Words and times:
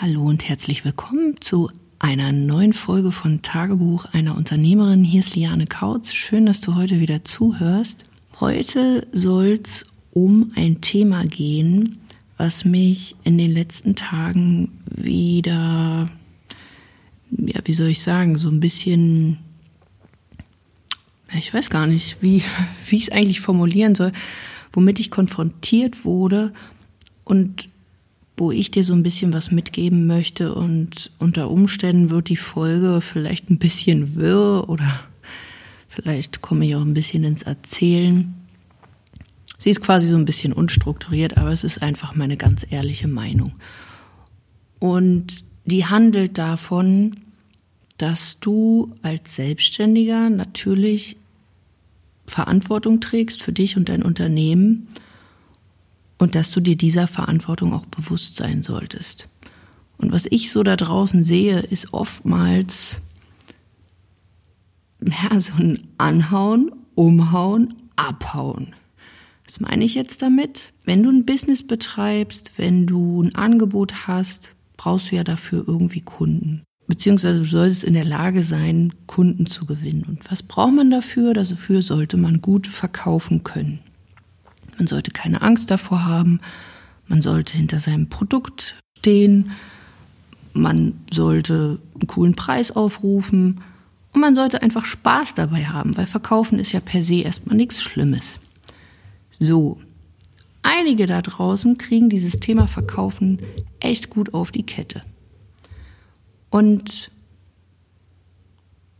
Hallo 0.00 0.26
und 0.26 0.48
herzlich 0.48 0.84
willkommen 0.84 1.40
zu 1.40 1.72
einer 1.98 2.30
neuen 2.30 2.72
Folge 2.72 3.10
von 3.10 3.42
Tagebuch 3.42 4.04
einer 4.12 4.36
Unternehmerin. 4.36 5.02
Hier 5.02 5.18
ist 5.18 5.34
Liane 5.34 5.66
Kautz. 5.66 6.12
Schön, 6.12 6.46
dass 6.46 6.60
du 6.60 6.76
heute 6.76 7.00
wieder 7.00 7.24
zuhörst. 7.24 8.04
Heute 8.38 9.08
soll 9.10 9.58
es 9.60 9.86
um 10.12 10.52
ein 10.54 10.80
Thema 10.82 11.24
gehen, 11.24 11.98
was 12.36 12.64
mich 12.64 13.16
in 13.24 13.38
den 13.38 13.50
letzten 13.50 13.96
Tagen 13.96 14.70
wieder, 14.86 16.08
ja, 17.32 17.60
wie 17.64 17.74
soll 17.74 17.88
ich 17.88 18.00
sagen, 18.00 18.38
so 18.38 18.50
ein 18.50 18.60
bisschen, 18.60 19.38
ich 21.36 21.52
weiß 21.52 21.70
gar 21.70 21.88
nicht, 21.88 22.22
wie, 22.22 22.44
wie 22.86 22.98
ich 22.98 23.08
es 23.08 23.12
eigentlich 23.12 23.40
formulieren 23.40 23.96
soll, 23.96 24.12
womit 24.72 25.00
ich 25.00 25.10
konfrontiert 25.10 26.04
wurde 26.04 26.52
und 27.24 27.68
wo 28.38 28.52
ich 28.52 28.70
dir 28.70 28.84
so 28.84 28.92
ein 28.92 29.02
bisschen 29.02 29.32
was 29.32 29.50
mitgeben 29.50 30.06
möchte 30.06 30.54
und 30.54 31.10
unter 31.18 31.50
Umständen 31.50 32.10
wird 32.10 32.28
die 32.28 32.36
Folge 32.36 33.00
vielleicht 33.00 33.50
ein 33.50 33.58
bisschen 33.58 34.14
wirr 34.14 34.64
oder 34.68 35.00
vielleicht 35.88 36.40
komme 36.40 36.66
ich 36.66 36.76
auch 36.76 36.82
ein 36.82 36.94
bisschen 36.94 37.24
ins 37.24 37.42
Erzählen. 37.42 38.34
Sie 39.58 39.70
ist 39.70 39.82
quasi 39.82 40.06
so 40.06 40.16
ein 40.16 40.24
bisschen 40.24 40.52
unstrukturiert, 40.52 41.36
aber 41.36 41.50
es 41.50 41.64
ist 41.64 41.82
einfach 41.82 42.14
meine 42.14 42.36
ganz 42.36 42.64
ehrliche 42.70 43.08
Meinung. 43.08 43.52
Und 44.78 45.44
die 45.64 45.86
handelt 45.86 46.38
davon, 46.38 47.16
dass 47.98 48.38
du 48.38 48.94
als 49.02 49.34
Selbstständiger 49.34 50.30
natürlich 50.30 51.16
Verantwortung 52.26 53.00
trägst 53.00 53.42
für 53.42 53.52
dich 53.52 53.76
und 53.76 53.88
dein 53.88 54.04
Unternehmen 54.04 54.86
und 56.18 56.34
dass 56.34 56.50
du 56.50 56.60
dir 56.60 56.76
dieser 56.76 57.06
Verantwortung 57.06 57.72
auch 57.72 57.86
bewusst 57.86 58.36
sein 58.36 58.62
solltest. 58.62 59.28
Und 59.98 60.12
was 60.12 60.26
ich 60.26 60.50
so 60.50 60.62
da 60.62 60.76
draußen 60.76 61.22
sehe, 61.22 61.60
ist 61.60 61.92
oftmals 61.92 63.00
ja, 65.04 65.40
so 65.40 65.54
ein 65.54 65.80
Anhauen, 65.96 66.72
Umhauen, 66.94 67.74
Abhauen. 67.96 68.68
Was 69.46 69.60
meine 69.60 69.84
ich 69.84 69.94
jetzt 69.94 70.22
damit? 70.22 70.72
Wenn 70.84 71.02
du 71.02 71.10
ein 71.10 71.24
Business 71.24 71.66
betreibst, 71.66 72.52
wenn 72.56 72.86
du 72.86 73.22
ein 73.22 73.34
Angebot 73.34 74.06
hast, 74.06 74.54
brauchst 74.76 75.10
du 75.10 75.16
ja 75.16 75.24
dafür 75.24 75.64
irgendwie 75.66 76.00
Kunden. 76.00 76.62
Beziehungsweise 76.86 77.40
du 77.40 77.44
solltest 77.44 77.84
in 77.84 77.94
der 77.94 78.04
Lage 78.04 78.42
sein, 78.42 78.94
Kunden 79.06 79.46
zu 79.46 79.66
gewinnen. 79.66 80.04
Und 80.08 80.30
was 80.30 80.42
braucht 80.42 80.74
man 80.74 80.90
dafür? 80.90 81.34
Dafür 81.34 81.82
sollte 81.82 82.16
man 82.16 82.40
gut 82.40 82.66
verkaufen 82.66 83.44
können. 83.44 83.80
Man 84.78 84.86
sollte 84.86 85.10
keine 85.10 85.42
Angst 85.42 85.70
davor 85.70 86.06
haben. 86.06 86.40
Man 87.06 87.20
sollte 87.20 87.56
hinter 87.56 87.80
seinem 87.80 88.08
Produkt 88.08 88.76
stehen. 88.98 89.50
Man 90.52 90.94
sollte 91.10 91.78
einen 91.94 92.06
coolen 92.06 92.34
Preis 92.34 92.70
aufrufen. 92.70 93.60
Und 94.12 94.20
man 94.20 94.34
sollte 94.34 94.62
einfach 94.62 94.84
Spaß 94.84 95.34
dabei 95.34 95.66
haben, 95.66 95.96
weil 95.96 96.06
Verkaufen 96.06 96.58
ist 96.58 96.72
ja 96.72 96.80
per 96.80 97.02
se 97.02 97.20
erstmal 97.20 97.56
nichts 97.56 97.82
Schlimmes. 97.82 98.40
So, 99.30 99.78
einige 100.62 101.06
da 101.06 101.22
draußen 101.22 101.76
kriegen 101.76 102.08
dieses 102.08 102.36
Thema 102.36 102.66
Verkaufen 102.66 103.40
echt 103.80 104.10
gut 104.10 104.32
auf 104.34 104.50
die 104.50 104.64
Kette. 104.64 105.02
Und 106.50 107.10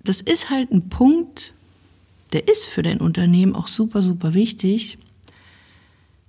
das 0.05 0.21
ist 0.21 0.51
halt 0.51 0.71
ein 0.71 0.89
Punkt, 0.89 1.53
der 2.33 2.49
ist 2.49 2.67
für 2.67 2.83
dein 2.83 3.01
Unternehmen 3.01 3.55
auch 3.55 3.67
super, 3.67 4.03
super 4.03 4.35
wichtig. 4.35 4.99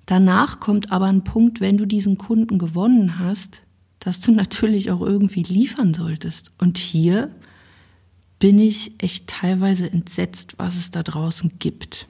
Danach 0.10 0.60
kommt 0.60 0.92
aber 0.92 1.06
ein 1.06 1.24
Punkt, 1.24 1.62
wenn 1.62 1.78
du 1.78 1.86
diesen 1.86 2.18
Kunden 2.18 2.58
gewonnen 2.58 3.20
hast, 3.20 3.62
dass 4.00 4.20
du 4.20 4.32
natürlich 4.32 4.90
auch 4.90 5.02
irgendwie 5.02 5.44
liefern 5.44 5.94
solltest. 5.94 6.52
Und 6.58 6.80
hier 6.80 7.30
bin 8.40 8.58
ich 8.58 8.94
echt 9.04 9.28
teilweise 9.28 9.88
entsetzt, 9.88 10.56
was 10.58 10.78
es 10.78 10.90
da 10.90 11.04
draußen 11.04 11.60
gibt. 11.60 12.08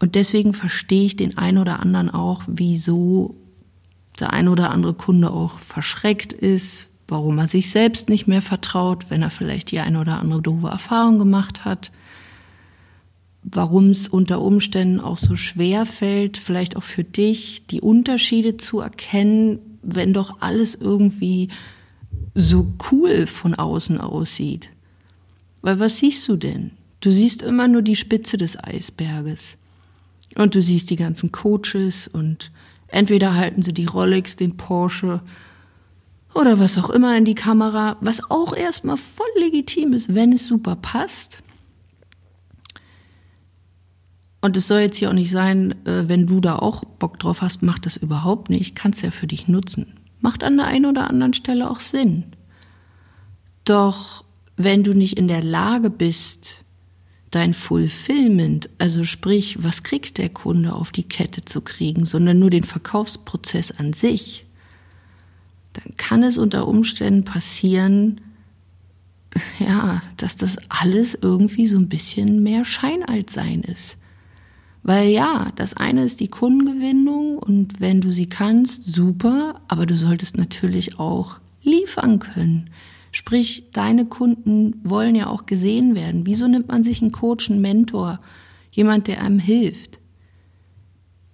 Und 0.00 0.16
deswegen 0.16 0.52
verstehe 0.52 1.04
ich 1.04 1.14
den 1.14 1.38
einen 1.38 1.58
oder 1.58 1.78
anderen 1.78 2.10
auch, 2.10 2.42
wieso 2.48 3.36
der 4.18 4.32
ein 4.32 4.48
oder 4.48 4.72
andere 4.72 4.94
Kunde 4.94 5.30
auch 5.30 5.60
verschreckt 5.60 6.32
ist, 6.32 6.88
warum 7.06 7.38
er 7.38 7.46
sich 7.46 7.70
selbst 7.70 8.08
nicht 8.08 8.26
mehr 8.26 8.42
vertraut, 8.42 9.10
wenn 9.10 9.22
er 9.22 9.30
vielleicht 9.30 9.70
die 9.70 9.78
eine 9.78 10.00
oder 10.00 10.18
andere 10.18 10.42
doofe 10.42 10.66
Erfahrung 10.66 11.20
gemacht 11.20 11.64
hat 11.64 11.92
warum 13.42 13.90
es 13.90 14.08
unter 14.08 14.40
Umständen 14.40 15.00
auch 15.00 15.18
so 15.18 15.36
schwer 15.36 15.86
fällt, 15.86 16.36
vielleicht 16.36 16.76
auch 16.76 16.82
für 16.82 17.04
dich, 17.04 17.66
die 17.66 17.80
Unterschiede 17.80 18.56
zu 18.56 18.80
erkennen, 18.80 19.58
wenn 19.82 20.12
doch 20.12 20.40
alles 20.40 20.74
irgendwie 20.74 21.48
so 22.34 22.72
cool 22.90 23.26
von 23.26 23.54
außen 23.54 23.98
aussieht. 23.98 24.68
Weil 25.62 25.78
was 25.78 25.98
siehst 25.98 26.28
du 26.28 26.36
denn? 26.36 26.72
Du 27.00 27.10
siehst 27.10 27.42
immer 27.42 27.66
nur 27.66 27.82
die 27.82 27.96
Spitze 27.96 28.36
des 28.36 28.62
Eisberges. 28.62 29.56
Und 30.36 30.54
du 30.54 30.62
siehst 30.62 30.90
die 30.90 30.96
ganzen 30.96 31.32
Coaches 31.32 32.08
und 32.08 32.52
entweder 32.88 33.34
halten 33.34 33.62
sie 33.62 33.72
die 33.72 33.86
Rolex, 33.86 34.36
den 34.36 34.56
Porsche 34.56 35.22
oder 36.34 36.60
was 36.60 36.78
auch 36.78 36.90
immer 36.90 37.16
in 37.16 37.24
die 37.24 37.34
Kamera, 37.34 37.96
was 38.00 38.30
auch 38.30 38.54
erstmal 38.54 38.96
voll 38.96 39.26
legitim 39.36 39.92
ist, 39.92 40.14
wenn 40.14 40.32
es 40.32 40.46
super 40.46 40.76
passt. 40.76 41.42
Und 44.40 44.56
es 44.56 44.68
soll 44.68 44.80
jetzt 44.80 44.96
hier 44.96 45.10
auch 45.10 45.14
nicht 45.14 45.30
sein, 45.30 45.74
äh, 45.86 46.08
wenn 46.08 46.26
du 46.26 46.40
da 46.40 46.56
auch 46.56 46.84
Bock 46.84 47.18
drauf 47.18 47.42
hast, 47.42 47.62
macht 47.62 47.86
das 47.86 47.96
überhaupt 47.96 48.48
nicht. 48.48 48.74
Kannst 48.74 49.02
ja 49.02 49.10
für 49.10 49.26
dich 49.26 49.48
nutzen. 49.48 49.98
Macht 50.20 50.44
an 50.44 50.56
der 50.56 50.66
einen 50.66 50.86
oder 50.86 51.08
anderen 51.08 51.34
Stelle 51.34 51.70
auch 51.70 51.80
Sinn. 51.80 52.24
Doch 53.64 54.24
wenn 54.56 54.82
du 54.82 54.94
nicht 54.94 55.18
in 55.18 55.28
der 55.28 55.42
Lage 55.42 55.90
bist, 55.90 56.64
dein 57.30 57.54
Fulfillment, 57.54 58.68
also 58.78 59.04
sprich, 59.04 59.62
was 59.62 59.82
kriegt 59.82 60.18
der 60.18 60.28
Kunde 60.28 60.74
auf 60.74 60.90
die 60.90 61.04
Kette 61.04 61.44
zu 61.44 61.60
kriegen, 61.60 62.04
sondern 62.04 62.38
nur 62.38 62.50
den 62.50 62.64
Verkaufsprozess 62.64 63.70
an 63.70 63.92
sich, 63.92 64.46
dann 65.74 65.96
kann 65.96 66.22
es 66.22 66.38
unter 66.38 66.66
Umständen 66.66 67.24
passieren, 67.24 68.20
ja, 69.60 70.02
dass 70.16 70.36
das 70.36 70.56
alles 70.68 71.16
irgendwie 71.20 71.66
so 71.66 71.78
ein 71.78 71.88
bisschen 71.88 72.42
mehr 72.42 72.64
Schein 72.64 73.04
als 73.04 73.32
Sein 73.34 73.60
ist. 73.62 73.96
Weil 74.90 75.10
ja, 75.10 75.52
das 75.54 75.74
eine 75.74 76.02
ist 76.02 76.18
die 76.18 76.26
Kundengewinnung 76.26 77.38
und 77.38 77.78
wenn 77.78 78.00
du 78.00 78.10
sie 78.10 78.28
kannst, 78.28 78.92
super, 78.92 79.60
aber 79.68 79.86
du 79.86 79.94
solltest 79.94 80.36
natürlich 80.36 80.98
auch 80.98 81.38
liefern 81.62 82.18
können. 82.18 82.70
Sprich, 83.12 83.68
deine 83.72 84.06
Kunden 84.06 84.80
wollen 84.82 85.14
ja 85.14 85.28
auch 85.28 85.46
gesehen 85.46 85.94
werden. 85.94 86.26
Wieso 86.26 86.48
nimmt 86.48 86.66
man 86.66 86.82
sich 86.82 87.02
einen 87.02 87.12
Coach, 87.12 87.48
einen 87.48 87.60
Mentor, 87.60 88.18
jemand, 88.72 89.06
der 89.06 89.22
einem 89.22 89.38
hilft? 89.38 90.00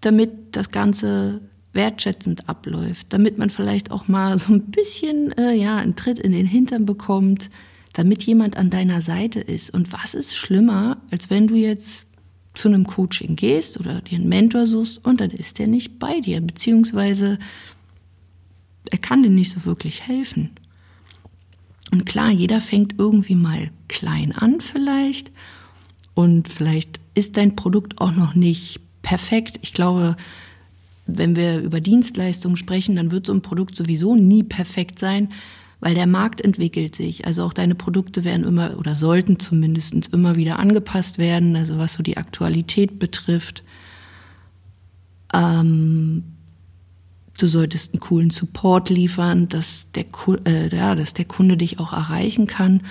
Damit 0.03 0.33
das 0.53 0.71
Ganze 0.71 1.41
wertschätzend 1.73 2.51
abläuft, 2.51 3.07
damit 3.09 3.39
man 3.39 3.49
vielleicht 3.49 3.91
auch 3.91 4.07
mal 4.07 4.39
so 4.39 4.53
ein 4.53 4.67
bisschen, 4.67 5.33
äh, 5.33 5.55
ja, 5.55 5.79
einen 5.79 5.97
Tritt 5.97 6.19
in 6.19 6.33
den 6.33 6.45
Hintern 6.45 6.85
bekommt, 6.85 7.49
damit 7.95 8.23
jemand 8.25 8.59
an 8.59 8.69
deiner 8.69 9.01
Seite 9.01 9.41
ist. 9.41 9.73
Und 9.73 9.95
was 9.95 10.13
ist 10.13 10.37
schlimmer, 10.37 10.99
als 11.11 11.31
wenn 11.31 11.47
du 11.47 11.55
jetzt 11.55 12.07
zu 12.57 12.69
einem 12.69 12.87
Coaching 12.87 13.37
gehst 13.37 13.79
oder 13.79 14.01
dir 14.01 14.17
einen 14.17 14.29
Mentor 14.29 14.67
suchst 14.67 15.05
und 15.05 15.21
dann 15.21 15.31
ist 15.31 15.59
der 15.59 15.67
nicht 15.67 15.99
bei 15.99 16.21
dir, 16.21 16.41
beziehungsweise 16.41 17.39
er 18.91 18.99
kann 18.99 19.23
dir 19.23 19.31
nicht 19.31 19.53
so 19.53 19.65
wirklich 19.65 20.07
helfen. 20.07 20.51
Und 21.93 22.07
klar, 22.07 22.31
jeder 22.31 22.61
fängt 22.61 22.95
irgendwie 22.99 23.35
mal 23.35 23.71
klein 23.89 24.33
an 24.33 24.61
vielleicht 24.61 25.31
und 26.15 26.49
vielleicht 26.49 27.01
ist 27.15 27.37
dein 27.37 27.57
Produkt 27.57 28.01
auch 28.01 28.13
noch 28.13 28.35
nicht 28.35 28.81
perfekt. 29.03 29.59
Ich 29.63 29.73
glaube, 29.73 30.17
wenn 31.07 31.37
wir 31.37 31.61
über 31.61 31.81
Dienstleistungen 31.81 32.57
sprechen, 32.57 32.97
dann 32.97 33.13
wird 33.13 33.27
so 33.27 33.33
ein 33.33 33.43
Produkt 33.43 33.77
sowieso 33.77 34.17
nie 34.17 34.43
perfekt 34.43 34.99
sein, 34.99 35.29
weil 35.81 35.95
der 35.95 36.07
Markt 36.07 36.41
entwickelt 36.41 36.95
sich. 36.95 37.27
Also 37.27 37.45
auch 37.45 37.53
deine 37.53 37.75
Produkte 37.75 38.25
werden 38.25 38.45
immer 38.45 38.79
oder 38.79 38.95
sollten 38.95 39.39
zumindest 39.39 40.09
immer 40.13 40.37
wieder 40.37 40.59
angepasst 40.59 41.19
werden, 41.19 41.57
also 41.57 41.79
was 41.79 41.95
so 41.95 42.03
die 42.03 42.17
Aktualität 42.17 42.99
betrifft. 42.99 43.63
Ähm, 45.35 46.25
du 47.39 47.47
solltest 47.47 47.93
einen 47.93 48.01
coolen 48.01 48.31
Support 48.31 48.89
liefern, 48.91 49.49
dass 49.49 49.89
der, 49.93 50.07
äh, 50.47 50.75
ja, 50.75 50.95
dass 50.95 51.13
der 51.15 51.27
Kunde 51.27 51.57
dich 51.57 51.79
auch 51.79 51.93
erreichen 51.93 52.47
kann. 52.47 52.83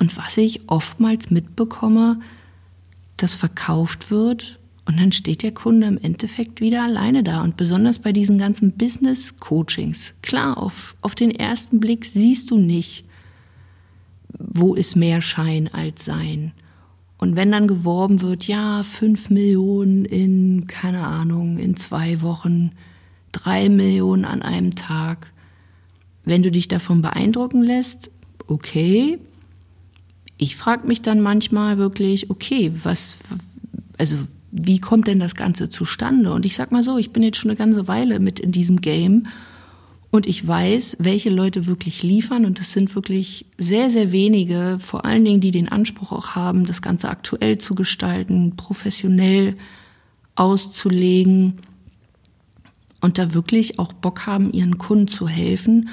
Und 0.00 0.16
was 0.16 0.36
ich 0.36 0.68
oftmals 0.68 1.30
mitbekomme, 1.30 2.18
dass 3.16 3.34
verkauft 3.34 4.10
wird 4.10 4.58
und 4.86 5.00
dann 5.00 5.12
steht 5.12 5.42
der 5.42 5.52
Kunde 5.52 5.86
im 5.86 5.98
Endeffekt 5.98 6.60
wieder 6.60 6.84
alleine 6.84 7.22
da. 7.22 7.42
Und 7.42 7.56
besonders 7.56 7.98
bei 7.98 8.12
diesen 8.12 8.36
ganzen 8.36 8.72
Business-Coachings. 8.72 10.14
Klar, 10.20 10.58
auf, 10.58 10.94
auf 11.00 11.14
den 11.14 11.30
ersten 11.30 11.80
Blick 11.80 12.04
siehst 12.04 12.50
du 12.50 12.58
nicht, 12.58 13.06
wo 14.38 14.74
ist 14.74 14.94
mehr 14.94 15.22
Schein 15.22 15.70
als 15.72 16.04
Sein. 16.04 16.52
Und 17.16 17.36
wenn 17.36 17.50
dann 17.50 17.66
geworben 17.66 18.20
wird, 18.20 18.46
ja, 18.46 18.82
fünf 18.82 19.30
Millionen 19.30 20.04
in, 20.04 20.66
keine 20.66 21.06
Ahnung, 21.06 21.56
in 21.56 21.76
zwei 21.76 22.20
Wochen, 22.20 22.72
drei 23.32 23.70
Millionen 23.70 24.26
an 24.26 24.42
einem 24.42 24.74
Tag, 24.74 25.32
wenn 26.24 26.42
du 26.42 26.50
dich 26.50 26.68
davon 26.68 27.00
beeindrucken 27.00 27.62
lässt, 27.62 28.10
okay. 28.48 29.18
Ich 30.36 30.56
frage 30.56 30.86
mich 30.86 31.00
dann 31.00 31.22
manchmal 31.22 31.78
wirklich, 31.78 32.28
okay, 32.28 32.72
was, 32.82 33.18
also 33.96 34.16
wie 34.56 34.78
kommt 34.78 35.08
denn 35.08 35.18
das 35.18 35.34
Ganze 35.34 35.68
zustande? 35.68 36.32
Und 36.32 36.46
ich 36.46 36.54
sag 36.54 36.70
mal 36.70 36.84
so, 36.84 36.96
ich 36.96 37.10
bin 37.10 37.24
jetzt 37.24 37.38
schon 37.38 37.50
eine 37.50 37.58
ganze 37.58 37.88
Weile 37.88 38.20
mit 38.20 38.38
in 38.38 38.52
diesem 38.52 38.80
Game 38.80 39.24
und 40.12 40.28
ich 40.28 40.46
weiß, 40.46 40.98
welche 41.00 41.28
Leute 41.28 41.66
wirklich 41.66 42.04
liefern 42.04 42.46
und 42.46 42.60
es 42.60 42.72
sind 42.72 42.94
wirklich 42.94 43.46
sehr, 43.58 43.90
sehr 43.90 44.12
wenige, 44.12 44.76
vor 44.78 45.04
allen 45.04 45.24
Dingen, 45.24 45.40
die 45.40 45.50
den 45.50 45.68
Anspruch 45.68 46.12
auch 46.12 46.36
haben, 46.36 46.66
das 46.66 46.82
Ganze 46.82 47.08
aktuell 47.08 47.58
zu 47.58 47.74
gestalten, 47.74 48.54
professionell 48.56 49.56
auszulegen 50.36 51.54
und 53.00 53.18
da 53.18 53.34
wirklich 53.34 53.80
auch 53.80 53.92
Bock 53.92 54.24
haben, 54.24 54.52
ihren 54.52 54.78
Kunden 54.78 55.08
zu 55.08 55.26
helfen. 55.26 55.88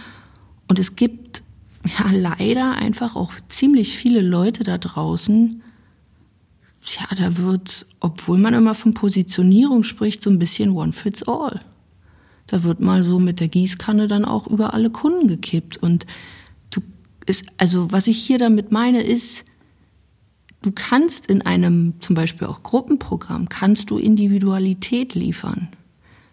Und 0.68 0.78
es 0.78 0.96
gibt 0.96 1.42
ja 1.84 2.12
leider 2.12 2.74
einfach 2.74 3.16
auch 3.16 3.34
ziemlich 3.50 3.98
viele 3.98 4.22
Leute 4.22 4.64
da 4.64 4.78
draußen. 4.78 5.64
Ja, 6.84 7.16
da 7.16 7.38
wird, 7.38 7.86
obwohl 8.00 8.38
man 8.38 8.54
immer 8.54 8.74
von 8.74 8.94
Positionierung 8.94 9.84
spricht, 9.84 10.24
so 10.24 10.30
ein 10.30 10.40
bisschen 10.40 10.72
One 10.72 10.94
Fits 10.94 11.24
All. 11.24 11.62
Da 12.48 12.64
wird 12.64 12.80
mal 12.80 13.04
so 13.04 13.20
mit 13.20 13.40
der 13.40 13.48
Gießkanne 13.48 14.08
dann 14.08 14.26
auch 14.26 14.48
über 14.48 14.74
alle 14.74 14.90
Kunden 14.90 15.28
gekippt. 15.28 15.78
Und 15.78 16.06
du 16.72 16.82
ist, 17.26 17.46
also 17.58 17.92
was 17.92 18.08
ich 18.08 18.18
hier 18.18 18.40
damit 18.40 18.72
meine, 18.72 19.04
ist, 19.04 19.46
du 20.62 20.72
kannst 20.72 21.28
in 21.28 21.44
einem 21.44 21.94
zum 22.00 22.16
Beispiel 22.16 22.48
auch 22.48 22.64
Gruppenprogramm, 22.64 23.48
kannst 23.48 23.92
du 23.92 23.98
Individualität 23.98 25.16
liefern. 25.16 25.70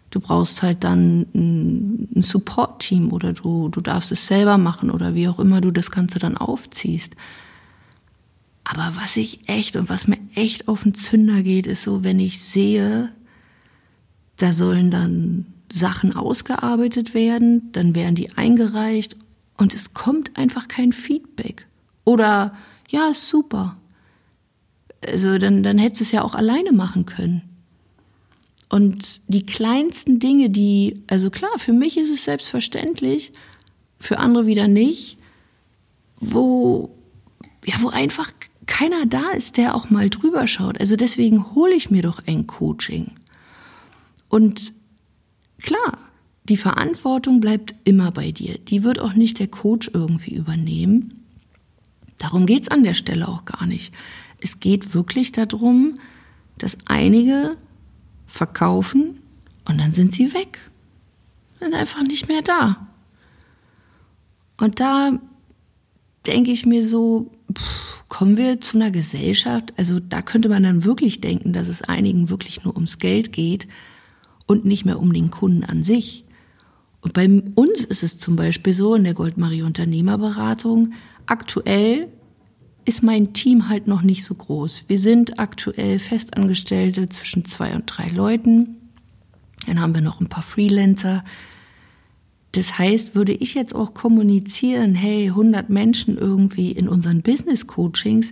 Du 0.09 0.19
brauchst 0.19 0.63
halt 0.63 0.83
dann 0.83 1.27
ein, 1.35 2.21
Support-Team 2.21 3.13
oder 3.13 3.33
du, 3.33 3.69
du 3.69 3.79
darfst 3.79 4.11
es 4.11 4.27
selber 4.27 4.57
machen 4.57 4.89
oder 4.89 5.15
wie 5.15 5.27
auch 5.27 5.39
immer 5.39 5.61
du 5.61 5.71
das 5.71 5.91
Ganze 5.91 6.19
dann 6.19 6.35
aufziehst. 6.35 7.15
Aber 8.71 8.95
was 9.01 9.17
ich 9.17 9.49
echt 9.49 9.75
und 9.75 9.89
was 9.89 10.07
mir 10.07 10.19
echt 10.35 10.67
auf 10.67 10.83
den 10.83 10.93
Zünder 10.93 11.41
geht, 11.41 11.65
ist 11.65 11.81
so, 11.81 12.03
wenn 12.03 12.19
ich 12.19 12.39
sehe, 12.39 13.11
da 14.37 14.53
sollen 14.53 14.91
dann 14.91 15.47
Sachen 15.73 16.15
ausgearbeitet 16.15 17.15
werden, 17.15 17.71
dann 17.71 17.95
werden 17.95 18.13
die 18.13 18.31
eingereicht 18.37 19.15
und 19.57 19.73
es 19.73 19.93
kommt 19.93 20.37
einfach 20.37 20.67
kein 20.67 20.93
Feedback. 20.93 21.65
Oder 22.05 22.53
ja, 22.89 23.11
super. 23.15 23.77
Also 25.03 25.39
dann, 25.39 25.63
dann 25.63 25.79
hättest 25.79 26.01
du 26.01 26.03
es 26.03 26.11
ja 26.11 26.21
auch 26.21 26.35
alleine 26.35 26.71
machen 26.71 27.07
können. 27.07 27.41
Und 28.69 29.21
die 29.27 29.47
kleinsten 29.47 30.19
Dinge, 30.19 30.51
die, 30.51 31.01
also 31.07 31.31
klar, 31.31 31.57
für 31.57 31.73
mich 31.73 31.97
ist 31.97 32.11
es 32.11 32.23
selbstverständlich, 32.23 33.31
für 33.99 34.19
andere 34.19 34.45
wieder 34.45 34.67
nicht, 34.67 35.17
wo, 36.19 36.95
ja, 37.65 37.75
wo 37.79 37.89
einfach 37.89 38.31
keiner 38.69 39.07
da 39.07 39.31
ist, 39.31 39.57
der 39.57 39.75
auch 39.75 39.89
mal 39.89 40.09
drüber 40.09 40.47
schaut. 40.47 40.79
Also 40.79 40.95
deswegen 40.95 41.53
hole 41.55 41.73
ich 41.73 41.89
mir 41.89 42.03
doch 42.03 42.21
ein 42.27 42.47
Coaching. 42.47 43.11
Und 44.29 44.73
klar, 45.59 45.97
die 46.43 46.55
Verantwortung 46.55 47.41
bleibt 47.41 47.73
immer 47.83 48.11
bei 48.11 48.31
dir. 48.31 48.59
Die 48.59 48.83
wird 48.83 48.99
auch 48.99 49.13
nicht 49.13 49.39
der 49.39 49.47
Coach 49.47 49.89
irgendwie 49.93 50.35
übernehmen. 50.35 51.25
Darum 52.19 52.45
geht's 52.45 52.69
an 52.69 52.83
der 52.83 52.93
Stelle 52.93 53.27
auch 53.27 53.43
gar 53.43 53.65
nicht. 53.65 53.93
Es 54.39 54.59
geht 54.59 54.93
wirklich 54.93 55.31
darum, 55.31 55.95
dass 56.59 56.77
einige 56.85 57.57
verkaufen 58.27 59.19
und 59.67 59.79
dann 59.79 59.91
sind 59.91 60.13
sie 60.13 60.33
weg. 60.33 60.59
Sind 61.59 61.73
einfach 61.73 62.03
nicht 62.03 62.27
mehr 62.27 62.43
da. 62.43 62.87
Und 64.57 64.79
da 64.79 65.19
denke 66.27 66.51
ich 66.51 66.65
mir 66.65 66.85
so, 66.85 67.31
pff, 67.51 67.88
kommen 68.09 68.37
wir 68.37 68.59
zu 68.59 68.77
einer 68.77 68.91
Gesellschaft, 68.91 69.73
also 69.77 69.99
da 69.99 70.21
könnte 70.21 70.49
man 70.49 70.63
dann 70.63 70.83
wirklich 70.83 71.21
denken, 71.21 71.53
dass 71.53 71.67
es 71.67 71.83
einigen 71.83 72.29
wirklich 72.29 72.63
nur 72.63 72.75
ums 72.75 72.97
Geld 72.97 73.31
geht 73.31 73.67
und 74.47 74.65
nicht 74.65 74.83
mehr 74.83 74.99
um 74.99 75.13
den 75.13 75.31
Kunden 75.31 75.63
an 75.63 75.83
sich. 75.83 76.25
Und 77.01 77.13
bei 77.13 77.29
uns 77.55 77.85
ist 77.85 78.03
es 78.03 78.17
zum 78.17 78.35
Beispiel 78.35 78.73
so 78.73 78.95
in 78.95 79.03
der 79.03 79.13
Goldmarie 79.13 79.61
Unternehmerberatung, 79.61 80.93
aktuell 81.27 82.09
ist 82.83 83.03
mein 83.03 83.33
Team 83.33 83.69
halt 83.69 83.87
noch 83.87 84.01
nicht 84.01 84.25
so 84.25 84.33
groß. 84.33 84.85
Wir 84.87 84.99
sind 84.99 85.39
aktuell 85.39 85.99
Festangestellte 85.99 87.07
zwischen 87.09 87.45
zwei 87.45 87.75
und 87.75 87.85
drei 87.85 88.09
Leuten. 88.09 88.77
Dann 89.67 89.79
haben 89.79 89.93
wir 89.93 90.01
noch 90.01 90.19
ein 90.19 90.27
paar 90.27 90.43
Freelancer. 90.43 91.23
Das 92.53 92.79
heißt, 92.79 93.15
würde 93.15 93.33
ich 93.33 93.53
jetzt 93.53 93.75
auch 93.75 93.93
kommunizieren, 93.93 94.95
hey, 94.95 95.27
100 95.27 95.69
Menschen 95.69 96.17
irgendwie 96.17 96.71
in 96.71 96.89
unseren 96.89 97.21
Business 97.21 97.67
Coachings, 97.67 98.31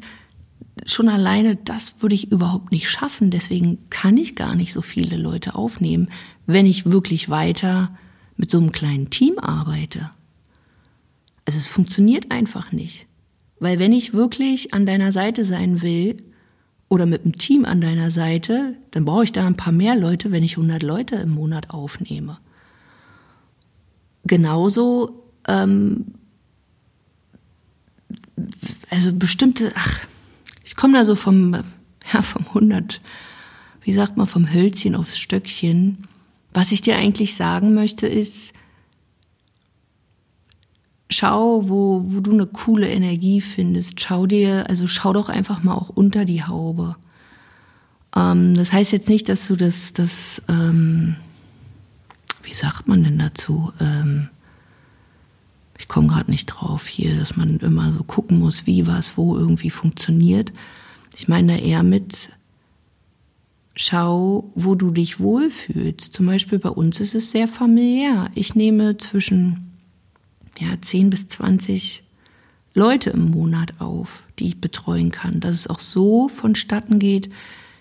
schon 0.86 1.10
alleine 1.10 1.56
das 1.56 1.96
würde 2.00 2.16
ich 2.16 2.32
überhaupt 2.32 2.72
nicht 2.72 2.90
schaffen. 2.90 3.30
Deswegen 3.30 3.78
kann 3.90 4.18
ich 4.18 4.36
gar 4.36 4.56
nicht 4.56 4.74
so 4.74 4.82
viele 4.82 5.18
Leute 5.18 5.56
aufnehmen, 5.56 6.10
wenn 6.46 6.66
ich 6.66 6.86
wirklich 6.86 7.30
weiter 7.30 7.96
mit 8.38 8.52
so 8.52 8.58
einem 8.58 8.72
kleinen 8.72 9.10
Team 9.10 9.38
arbeite. 9.40 10.12
Also 11.46 11.60
es 11.60 11.68
funktioniert 11.68 12.32
einfach 12.32 12.72
nicht. 12.72 13.08
Weil 13.60 13.80
wenn 13.80 13.94
ich 13.94 14.14
wirklich 14.14 14.74
an 14.74 14.86
deiner 14.86 15.12
Seite 15.12 15.46
sein 15.46 15.82
will 15.82 16.18
oder 16.90 17.06
mit 17.06 17.24
einem 17.24 17.38
Team 17.38 17.66
an 17.66 17.82
deiner 17.82 18.12
Seite, 18.12 18.76
dann 18.92 19.06
brauche 19.06 19.24
ich 19.24 19.32
da 19.32 19.48
ein 19.48 19.58
paar 19.58 19.74
mehr 19.74 19.96
Leute, 19.96 20.32
wenn 20.32 20.44
ich 20.44 20.58
100 20.58 20.84
Leute 20.84 21.16
im 21.16 21.32
Monat 21.32 21.72
aufnehme. 21.72 22.38
Genauso, 24.28 25.24
ähm, 25.48 26.06
also 28.90 29.14
bestimmte, 29.14 29.72
ach, 29.76 30.02
ich 30.64 30.76
komme 30.76 30.98
da 30.98 31.06
so 31.06 31.16
vom, 31.16 31.54
ja, 32.14 32.22
vom 32.22 32.46
100, 32.48 33.02
wie 33.82 33.94
sagt 33.94 34.18
man, 34.18 34.28
vom 34.28 34.54
Hölzchen 34.54 34.96
aufs 34.96 35.18
Stöckchen. 35.18 36.08
Was 36.54 36.72
ich 36.72 36.82
dir 36.82 36.98
eigentlich 36.98 37.36
sagen 37.36 37.74
möchte 37.74 38.08
ist, 38.08 38.54
schau, 41.10 41.70
wo, 41.70 42.04
wo 42.08 42.20
du 42.20 42.32
eine 42.32 42.48
coole 42.48 42.90
Energie 42.90 43.42
findest. 43.42 44.02
Schau 44.02 44.26
dir, 44.26 44.70
also 44.70 44.88
schau 44.88 45.14
doch 45.14 45.30
einfach 45.30 45.64
mal 45.64 45.76
auch 45.76 45.90
unter 45.90 46.26
die 46.26 46.44
Haube. 46.44 46.96
Ähm, 48.16 48.56
das 48.56 48.72
heißt 48.72 48.92
jetzt 48.92 49.10
nicht, 49.10 49.30
dass 49.30 49.48
du 49.48 49.56
das, 49.56 49.94
das 49.94 50.42
ähm, 50.50 51.16
wie 52.48 52.54
sagt 52.54 52.88
man 52.88 53.04
denn 53.04 53.20
dazu? 53.20 53.74
Ähm, 53.80 54.30
ich 55.78 55.88
komme 55.88 56.08
gerade 56.08 56.32
nicht 56.32 56.46
drauf 56.46 56.88
hier, 56.88 57.16
dass 57.18 57.36
man 57.36 57.58
immer 57.58 57.92
so 57.94 58.04
gucken 58.04 58.40
muss, 58.40 58.66
wie 58.66 58.88
was 58.88 59.18
wo 59.18 59.38
irgendwie 59.38 59.70
funktioniert. 59.70 60.54
Ich 61.16 61.28
meine 61.28 61.54
da 61.54 61.60
eher 61.60 61.84
mit, 61.84 62.30
schau, 63.76 64.50
wo 64.56 64.76
du 64.76 64.92
dich 64.92 65.20
wohlfühlst. 65.20 66.14
Zum 66.14 66.26
Beispiel 66.26 66.58
bei 66.58 66.70
uns 66.70 67.00
ist 67.00 67.16
es 67.16 67.32
sehr 67.32 67.48
familiär. 67.48 68.32
Ich 68.34 68.56
nehme 68.56 68.98
zwischen 68.98 69.74
ja, 70.58 70.70
10 70.80 71.10
bis 71.10 71.28
20 71.28 72.04
Leute 72.74 73.10
im 73.10 73.32
Monat 73.32 73.74
auf, 73.80 74.24
die 74.40 74.48
ich 74.48 74.62
betreuen 74.62 75.12
kann, 75.12 75.40
dass 75.42 75.52
es 75.52 75.68
auch 75.68 75.80
so 75.80 76.30
vonstatten 76.30 76.98
geht, 76.98 77.30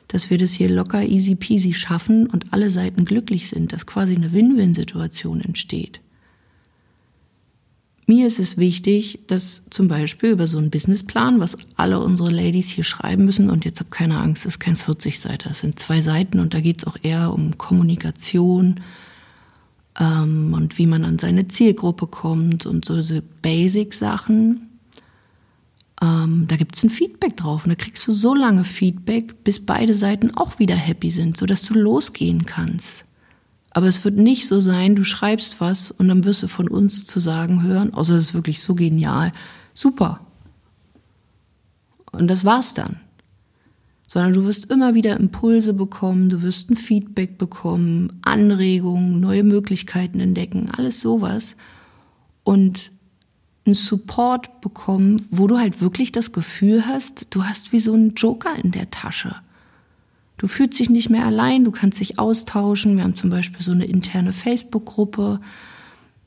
dass 0.08 0.30
wir 0.30 0.38
das 0.38 0.52
hier 0.52 0.68
locker 0.68 1.02
easy 1.02 1.34
peasy 1.34 1.72
schaffen 1.72 2.26
und 2.26 2.52
alle 2.52 2.70
Seiten 2.70 3.04
glücklich 3.04 3.48
sind, 3.48 3.72
dass 3.72 3.86
quasi 3.86 4.14
eine 4.14 4.32
Win-Win-Situation 4.32 5.40
entsteht. 5.40 6.00
Mir 8.08 8.28
ist 8.28 8.38
es 8.38 8.56
wichtig, 8.56 9.18
dass 9.26 9.62
zum 9.68 9.88
Beispiel 9.88 10.30
über 10.30 10.46
so 10.46 10.58
einen 10.58 10.70
Businessplan, 10.70 11.40
was 11.40 11.58
alle 11.74 11.98
unsere 11.98 12.30
Ladies 12.30 12.68
hier 12.68 12.84
schreiben 12.84 13.24
müssen, 13.24 13.50
und 13.50 13.64
jetzt 13.64 13.80
hab 13.80 13.90
keine 13.90 14.18
Angst, 14.18 14.44
das 14.44 14.54
ist 14.54 14.60
kein 14.60 14.76
40-Seiter, 14.76 15.50
es 15.50 15.60
sind 15.60 15.78
zwei 15.78 16.00
Seiten 16.00 16.38
und 16.38 16.54
da 16.54 16.60
geht 16.60 16.78
es 16.78 16.86
auch 16.86 16.96
eher 17.02 17.32
um 17.32 17.58
Kommunikation, 17.58 18.76
ähm, 19.98 20.52
und 20.54 20.78
wie 20.78 20.86
man 20.86 21.04
an 21.04 21.18
seine 21.18 21.48
Zielgruppe 21.48 22.06
kommt 22.06 22.66
und 22.66 22.84
so, 22.84 23.00
so 23.02 23.20
Basic-Sachen. 23.42 24.75
Ähm, 26.06 26.46
da 26.46 26.56
gibt's 26.56 26.84
ein 26.84 26.90
Feedback 26.90 27.36
drauf 27.36 27.64
und 27.64 27.70
da 27.70 27.74
kriegst 27.74 28.06
du 28.06 28.12
so 28.12 28.34
lange 28.34 28.64
Feedback, 28.64 29.42
bis 29.44 29.64
beide 29.64 29.94
Seiten 29.94 30.36
auch 30.36 30.58
wieder 30.58 30.76
happy 30.76 31.10
sind, 31.10 31.36
sodass 31.36 31.62
du 31.62 31.74
losgehen 31.74 32.46
kannst. 32.46 33.04
Aber 33.70 33.88
es 33.88 34.04
wird 34.04 34.16
nicht 34.16 34.46
so 34.46 34.60
sein, 34.60 34.94
du 34.94 35.04
schreibst 35.04 35.60
was 35.60 35.90
und 35.90 36.08
dann 36.08 36.24
wirst 36.24 36.42
du 36.42 36.48
von 36.48 36.68
uns 36.68 37.06
zu 37.06 37.20
sagen 37.20 37.62
hören, 37.62 37.92
außer 37.92 38.14
es 38.14 38.26
ist 38.26 38.34
wirklich 38.34 38.62
so 38.62 38.74
genial, 38.74 39.32
super. 39.74 40.20
Und 42.12 42.28
das 42.28 42.44
war's 42.44 42.72
dann 42.74 43.00
sondern 44.06 44.32
du 44.32 44.44
wirst 44.44 44.70
immer 44.70 44.94
wieder 44.94 45.18
Impulse 45.18 45.74
bekommen, 45.74 46.28
du 46.28 46.42
wirst 46.42 46.70
ein 46.70 46.76
Feedback 46.76 47.38
bekommen, 47.38 48.20
Anregungen, 48.22 49.20
neue 49.20 49.42
Möglichkeiten 49.42 50.20
entdecken, 50.20 50.70
alles 50.76 51.00
sowas. 51.00 51.56
Und 52.44 52.92
einen 53.66 53.74
Support 53.74 54.60
bekommen, 54.60 55.26
wo 55.30 55.46
du 55.46 55.58
halt 55.58 55.80
wirklich 55.80 56.12
das 56.12 56.32
Gefühl 56.32 56.86
hast, 56.86 57.26
du 57.30 57.44
hast 57.44 57.72
wie 57.72 57.80
so 57.80 57.92
einen 57.92 58.14
Joker 58.14 58.54
in 58.62 58.70
der 58.70 58.90
Tasche. 58.90 59.36
Du 60.38 60.48
fühlst 60.48 60.78
dich 60.78 60.90
nicht 60.90 61.10
mehr 61.10 61.24
allein, 61.24 61.64
du 61.64 61.70
kannst 61.70 61.98
dich 62.00 62.18
austauschen. 62.18 62.96
Wir 62.96 63.04
haben 63.04 63.16
zum 63.16 63.30
Beispiel 63.30 63.64
so 63.64 63.72
eine 63.72 63.86
interne 63.86 64.32
Facebook-Gruppe. 64.32 65.40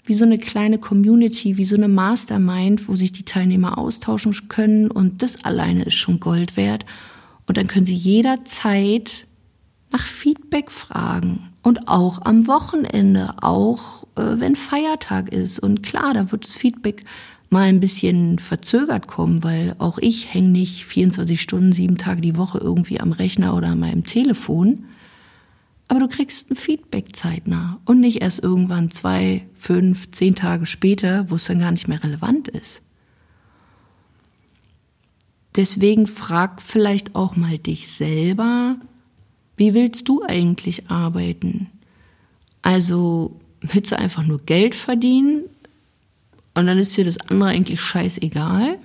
wie 0.05 0.15
so 0.15 0.25
eine 0.25 0.39
kleine 0.39 0.79
Community, 0.79 1.57
wie 1.57 1.65
so 1.65 1.75
eine 1.75 1.87
Mastermind, 1.87 2.87
wo 2.87 2.95
sich 2.95 3.11
die 3.11 3.25
Teilnehmer 3.25 3.77
austauschen 3.77 4.33
können 4.47 4.89
und 4.89 5.21
das 5.21 5.45
alleine 5.45 5.83
ist 5.83 5.95
schon 5.95 6.19
Gold 6.19 6.57
wert. 6.57 6.83
Und 7.45 7.57
dann 7.57 7.67
können 7.67 7.85
sie 7.85 7.93
jederzeit 7.93 9.27
nach 9.91 10.05
Feedback 10.05 10.71
fragen 10.71 11.49
und 11.63 11.87
auch 11.87 12.21
am 12.23 12.47
Wochenende, 12.47 13.33
auch 13.41 14.03
äh, 14.15 14.39
wenn 14.39 14.55
Feiertag 14.55 15.29
ist. 15.33 15.59
Und 15.59 15.83
klar, 15.83 16.13
da 16.13 16.31
wird 16.31 16.45
das 16.45 16.55
Feedback 16.55 17.03
mal 17.49 17.63
ein 17.63 17.79
bisschen 17.79 18.39
verzögert 18.39 19.07
kommen, 19.07 19.43
weil 19.43 19.75
auch 19.79 19.97
ich 19.97 20.33
hänge 20.33 20.49
nicht 20.49 20.85
24 20.85 21.41
Stunden, 21.41 21.71
sieben 21.71 21.97
Tage 21.97 22.21
die 22.21 22.37
Woche 22.37 22.59
irgendwie 22.59 22.99
am 22.99 23.11
Rechner 23.11 23.55
oder 23.55 23.69
an 23.69 23.79
meinem 23.79 24.03
Telefon. 24.03 24.85
Aber 25.87 26.01
du 26.01 26.07
kriegst 26.07 26.51
ein 26.51 26.55
Feedback 26.55 27.15
zeitnah 27.15 27.79
und 27.85 27.99
nicht 27.99 28.21
erst 28.21 28.43
irgendwann 28.43 28.91
zwei, 28.91 29.47
fünf, 29.57 30.11
zehn 30.11 30.35
Tage 30.35 30.67
später, 30.67 31.31
wo 31.31 31.35
es 31.35 31.45
dann 31.45 31.59
gar 31.59 31.71
nicht 31.71 31.87
mehr 31.87 32.03
relevant 32.03 32.47
ist. 32.47 32.83
Deswegen 35.55 36.05
frag 36.05 36.61
vielleicht 36.61 37.15
auch 37.15 37.35
mal 37.35 37.57
dich 37.57 37.91
selber, 37.91 38.77
wie 39.59 39.73
willst 39.73 40.07
du 40.07 40.23
eigentlich 40.25 40.89
arbeiten? 40.89 41.67
Also 42.61 43.37
willst 43.59 43.91
du 43.91 43.99
einfach 43.99 44.23
nur 44.23 44.39
Geld 44.39 44.73
verdienen 44.73 45.43
und 46.55 46.65
dann 46.65 46.77
ist 46.77 46.95
dir 46.95 47.03
das 47.03 47.19
andere 47.29 47.49
eigentlich 47.49 47.81
scheißegal? 47.81 48.77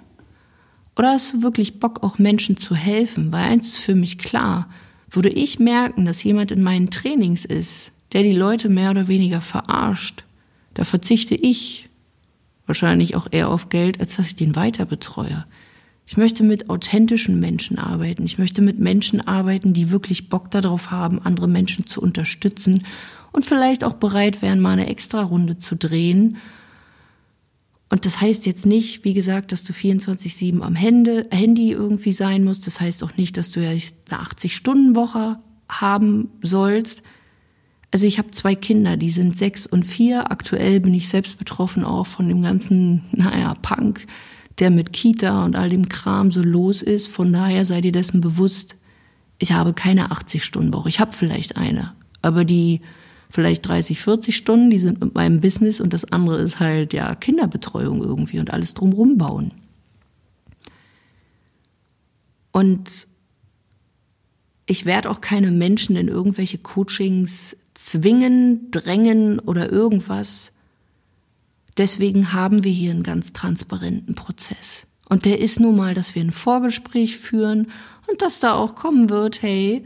Oder 0.97 1.13
hast 1.13 1.33
du 1.33 1.43
wirklich 1.43 1.79
Bock, 1.79 2.03
auch 2.03 2.19
Menschen 2.19 2.57
zu 2.57 2.75
helfen? 2.75 3.33
Weil 3.33 3.51
eins 3.51 3.69
ist 3.69 3.77
für 3.79 3.95
mich 3.95 4.19
klar, 4.19 4.69
würde 5.09 5.29
ich 5.29 5.61
merken, 5.61 6.07
dass 6.07 6.25
jemand 6.25 6.51
in 6.51 6.63
meinen 6.63 6.91
Trainings 6.91 7.45
ist, 7.45 7.93
der 8.13 8.25
die 8.25 8.33
Leute 8.33 8.69
mehr 8.69 8.91
oder 8.91 9.07
weniger 9.07 9.41
verarscht, 9.41 10.25
da 10.75 10.83
verzichte 10.83 11.37
ich 11.37 11.89
wahrscheinlich 12.67 13.15
auch 13.15 13.29
eher 13.31 13.49
auf 13.49 13.69
Geld, 13.69 14.01
als 14.01 14.17
dass 14.17 14.27
ich 14.27 14.35
den 14.35 14.57
weiter 14.57 14.87
betreue. 14.87 15.45
Ich 16.07 16.17
möchte 16.17 16.45
mit 16.45 16.69
authentischen 16.69 17.41
Menschen 17.41 17.79
arbeiten. 17.79 18.25
Ich 18.25 18.39
möchte 18.39 18.61
mit 18.61 18.79
Menschen 18.79 19.27
arbeiten, 19.27 19.73
die 19.73 19.91
wirklich 19.91 20.29
Bock 20.29 20.51
darauf 20.51 20.91
haben, 20.91 21.21
andere 21.23 21.49
Menschen 21.49 21.87
zu 21.87 22.03
unterstützen 22.03 22.85
und 23.33 23.45
vielleicht 23.45 23.85
auch 23.85 23.95
bereit 23.95 24.43
wären, 24.43 24.61
mal 24.61 24.73
eine 24.73 24.87
extra 24.87 25.23
Runde 25.23 25.57
zu 25.59 25.77
drehen. 25.77 26.37
Und 27.89 28.07
das 28.07 28.21
heißt 28.21 28.45
jetzt 28.45 28.67
nicht, 28.67 29.05
wie 29.05 29.15
gesagt, 29.15 29.53
dass 29.53 29.65
du 29.65 29.73
24-7 29.73 30.61
am 30.61 30.75
Handy 30.75 31.73
irgendwie 31.73 32.13
sein 32.13 32.45
musst. 32.45 32.67
Das 32.67 32.81
heißt 32.81 33.03
auch 33.03 33.17
nicht, 33.17 33.37
dass 33.37 33.51
du 33.51 33.61
ja 33.61 33.71
eine 33.71 33.81
80-Stunden-Woche 33.81 35.39
haben 35.69 36.31
sollst. 36.43 37.03
Also 37.93 38.07
ich 38.07 38.19
habe 38.19 38.33
zwei 38.33 38.55
Kinder, 38.55 38.97
die 38.97 39.11
sind 39.11 39.37
sechs 39.37 39.67
und 39.67 39.85
vier. 39.85 40.31
Aktuell 40.31 40.81
bin 40.81 40.93
ich 40.93 41.09
selbst 41.09 41.39
betroffen 41.39 41.85
auch 41.85 42.07
von 42.07 42.29
dem 42.29 42.43
ganzen, 42.43 43.03
naja, 43.13 43.55
Punk 43.63 44.07
der 44.59 44.71
mit 44.71 44.93
Kita 44.93 45.45
und 45.45 45.57
all 45.57 45.69
dem 45.69 45.89
Kram 45.89 46.31
so 46.31 46.43
los 46.43 46.83
ist. 46.83 47.09
Von 47.09 47.33
daher 47.33 47.65
sei 47.65 47.81
dir 47.81 47.93
dessen 47.93 48.21
bewusst, 48.21 48.77
ich 49.39 49.53
habe 49.53 49.73
keine 49.73 50.11
80-Stunden-Woche. 50.13 50.89
Ich 50.89 51.01
habe 51.01 51.13
vielleicht 51.13 51.57
eine, 51.57 51.93
aber 52.23 52.45
die 52.45 52.81
vielleicht 53.31 53.67
30, 53.67 54.01
40 54.01 54.37
Stunden, 54.37 54.71
die 54.71 54.79
sind 54.79 55.01
mit 55.01 55.15
meinem 55.15 55.41
Business 55.41 55.81
und 55.81 55.93
das 55.93 56.05
andere 56.05 56.41
ist 56.41 56.61
halt 56.61 56.93
ja 56.93 57.15
Kinderbetreuung 57.17 58.03
irgendwie 58.03 58.39
und 58.39 58.53
alles 58.53 58.75
drumrum 58.75 59.19
bauen. 59.19 59.51
Und 62.53 63.09
ich 64.67 64.87
werde 64.87 65.11
auch 65.11 65.21
keine 65.21 65.51
Menschen 65.51 65.97
in 65.97 66.07
irgendwelche 66.07 66.59
Coachings 66.59 67.57
zwingen, 67.75 68.71
drängen 68.71 69.41
oder 69.41 69.71
irgendwas. 69.71 70.53
Deswegen 71.77 72.33
haben 72.33 72.65
wir 72.65 72.73
hier 72.73 72.93
einen 72.93 73.03
ganz 73.03 73.33
transparenten 73.33 74.15
Prozess. 74.15 74.87
Und 75.09 75.25
der 75.25 75.41
ist 75.41 75.61
nun 75.61 75.77
mal, 75.77 75.95
dass 75.95 76.15
wir 76.15 76.23
ein 76.23 76.33
Vorgespräch 76.33 77.19
führen 77.19 77.71
und 78.09 78.23
dass 78.23 78.41
da 78.41 78.55
auch 78.55 78.75
kommen 78.75 79.11
wird, 79.11 79.43
hey, 79.43 79.85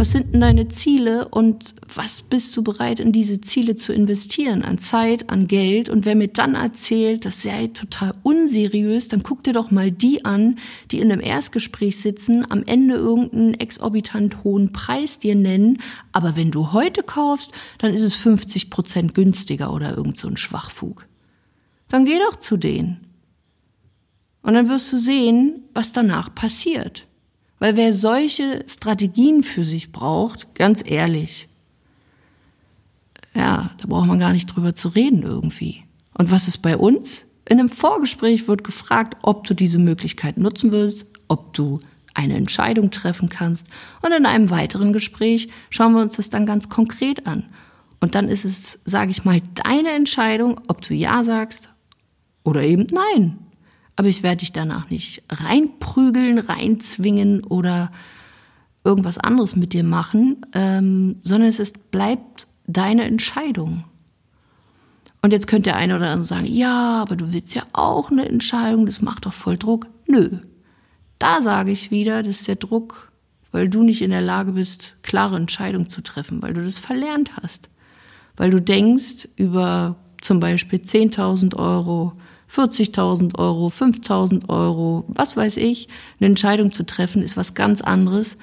was 0.00 0.12
sind 0.12 0.32
denn 0.32 0.40
deine 0.40 0.68
Ziele 0.68 1.28
und 1.28 1.74
was 1.94 2.22
bist 2.22 2.56
du 2.56 2.62
bereit, 2.62 3.00
in 3.00 3.12
diese 3.12 3.42
Ziele 3.42 3.76
zu 3.76 3.92
investieren? 3.92 4.62
An 4.62 4.78
Zeit, 4.78 5.28
an 5.28 5.46
Geld. 5.46 5.90
Und 5.90 6.06
wer 6.06 6.14
mir 6.14 6.28
dann 6.28 6.54
erzählt, 6.54 7.26
das 7.26 7.42
sei 7.42 7.66
total 7.66 8.14
unseriös, 8.22 9.08
dann 9.08 9.22
guck 9.22 9.44
dir 9.44 9.52
doch 9.52 9.70
mal 9.70 9.92
die 9.92 10.24
an, 10.24 10.56
die 10.90 11.00
in 11.00 11.12
einem 11.12 11.20
Erstgespräch 11.20 11.98
sitzen, 11.98 12.50
am 12.50 12.62
Ende 12.64 12.94
irgendeinen 12.94 13.52
exorbitant 13.54 14.42
hohen 14.42 14.72
Preis 14.72 15.18
dir 15.18 15.34
nennen. 15.34 15.82
Aber 16.12 16.34
wenn 16.34 16.50
du 16.50 16.72
heute 16.72 17.02
kaufst, 17.02 17.52
dann 17.76 17.92
ist 17.92 18.00
es 18.00 18.14
50 18.14 18.70
Prozent 18.70 19.12
günstiger 19.12 19.70
oder 19.70 19.94
irgend 19.98 20.16
so 20.16 20.28
ein 20.28 20.38
Schwachfug 20.38 21.09
dann 21.90 22.04
geh 22.04 22.18
doch 22.18 22.36
zu 22.36 22.56
denen. 22.56 23.06
Und 24.42 24.54
dann 24.54 24.68
wirst 24.68 24.92
du 24.92 24.98
sehen, 24.98 25.64
was 25.74 25.92
danach 25.92 26.34
passiert. 26.34 27.06
Weil 27.58 27.76
wer 27.76 27.92
solche 27.92 28.64
Strategien 28.66 29.42
für 29.42 29.64
sich 29.64 29.92
braucht, 29.92 30.54
ganz 30.54 30.82
ehrlich, 30.84 31.48
ja, 33.34 33.70
da 33.78 33.86
braucht 33.86 34.06
man 34.06 34.18
gar 34.18 34.32
nicht 34.32 34.46
drüber 34.46 34.74
zu 34.74 34.88
reden 34.88 35.22
irgendwie. 35.22 35.84
Und 36.16 36.30
was 36.30 36.48
ist 36.48 36.58
bei 36.58 36.76
uns? 36.76 37.26
In 37.48 37.58
einem 37.58 37.68
Vorgespräch 37.68 38.48
wird 38.48 38.64
gefragt, 38.64 39.18
ob 39.22 39.44
du 39.44 39.54
diese 39.54 39.78
Möglichkeit 39.78 40.38
nutzen 40.38 40.72
willst, 40.72 41.04
ob 41.28 41.52
du 41.52 41.80
eine 42.14 42.34
Entscheidung 42.34 42.90
treffen 42.90 43.28
kannst. 43.28 43.66
Und 44.02 44.12
in 44.12 44.26
einem 44.26 44.50
weiteren 44.50 44.92
Gespräch 44.92 45.48
schauen 45.68 45.92
wir 45.92 46.00
uns 46.00 46.16
das 46.16 46.30
dann 46.30 46.46
ganz 46.46 46.68
konkret 46.68 47.26
an. 47.26 47.44
Und 48.00 48.14
dann 48.14 48.28
ist 48.28 48.44
es, 48.44 48.78
sage 48.84 49.10
ich 49.10 49.24
mal, 49.24 49.40
deine 49.62 49.90
Entscheidung, 49.90 50.60
ob 50.68 50.80
du 50.80 50.94
Ja 50.94 51.22
sagst 51.24 51.68
oder 52.44 52.62
eben 52.62 52.86
nein. 52.90 53.38
Aber 53.96 54.08
ich 54.08 54.22
werde 54.22 54.38
dich 54.38 54.52
danach 54.52 54.90
nicht 54.90 55.22
reinprügeln, 55.28 56.38
reinzwingen 56.38 57.44
oder 57.44 57.90
irgendwas 58.84 59.18
anderes 59.18 59.56
mit 59.56 59.72
dir 59.72 59.84
machen, 59.84 60.46
ähm, 60.54 61.16
sondern 61.22 61.50
es 61.50 61.58
ist, 61.58 61.90
bleibt 61.90 62.46
deine 62.66 63.04
Entscheidung. 63.04 63.84
Und 65.22 65.32
jetzt 65.32 65.46
könnte 65.46 65.70
der 65.70 65.76
eine 65.76 65.96
oder 65.96 66.06
andere 66.06 66.26
sagen, 66.26 66.46
ja, 66.46 67.02
aber 67.02 67.16
du 67.16 67.32
willst 67.32 67.54
ja 67.54 67.62
auch 67.72 68.10
eine 68.10 68.26
Entscheidung, 68.26 68.86
das 68.86 69.02
macht 69.02 69.26
doch 69.26 69.34
voll 69.34 69.58
Druck. 69.58 69.86
Nö. 70.06 70.38
Da 71.18 71.42
sage 71.42 71.70
ich 71.70 71.90
wieder, 71.90 72.22
das 72.22 72.36
ist 72.40 72.48
der 72.48 72.56
Druck, 72.56 73.12
weil 73.52 73.68
du 73.68 73.82
nicht 73.82 74.00
in 74.00 74.10
der 74.10 74.22
Lage 74.22 74.52
bist, 74.52 74.96
klare 75.02 75.36
Entscheidungen 75.36 75.90
zu 75.90 76.00
treffen, 76.00 76.40
weil 76.40 76.54
du 76.54 76.62
das 76.62 76.78
verlernt 76.78 77.36
hast. 77.36 77.68
Weil 78.36 78.50
du 78.50 78.62
denkst 78.62 79.28
über 79.36 79.96
zum 80.20 80.40
Beispiel 80.40 80.80
10.000 80.80 81.56
Euro, 81.56 82.12
40.000 82.50 83.38
Euro, 83.38 83.68
5.000 83.68 84.48
Euro, 84.48 85.04
was 85.08 85.36
weiß 85.36 85.56
ich, 85.56 85.88
eine 86.18 86.28
Entscheidung 86.28 86.72
zu 86.72 86.84
treffen, 86.84 87.22
ist 87.22 87.36
was 87.36 87.54
ganz 87.54 87.80
anderes, 87.80 88.36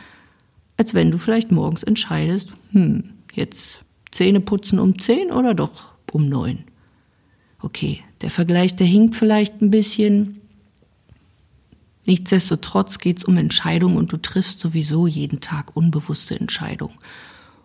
als 0.78 0.94
wenn 0.94 1.12
du 1.12 1.18
vielleicht 1.18 1.52
morgens 1.52 1.84
entscheidest, 1.84 2.52
hm, 2.72 3.14
jetzt 3.34 3.80
Zähne 4.12 4.40
putzen 4.40 4.80
um 4.80 5.00
10 5.00 5.32
oder 5.32 5.54
doch 5.54 5.94
um 6.12 6.28
9. 6.28 6.64
Okay, 7.62 8.04
der 8.22 8.32
Vergleich, 8.32 8.76
der 8.76 8.88
hinkt 8.88 9.16
vielleicht 9.16 9.62
ein 9.62 9.72
bisschen. 9.72 10.42
Nichtsdestotrotz 12.06 13.00
geht 13.00 13.18
es 13.18 13.24
um 13.26 13.36
Entscheidungen 13.36 13.98
und 13.98 14.12
du 14.14 14.18
triffst 14.18 14.60
sowieso 14.60 15.08
jeden 15.08 15.42
Tag 15.42 15.76
unbewusste 15.76 16.40
Entscheidungen. 16.40 16.96